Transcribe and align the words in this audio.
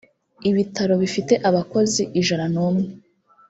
ibitaro 0.49 0.93
bifite 1.03 1.33
abakozi 1.49 2.01
ijana 2.19 2.45
n’ 2.53 2.55
umwe. 2.67 2.85